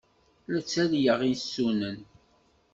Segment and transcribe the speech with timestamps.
[0.51, 1.99] La ttalyeɣ isunan.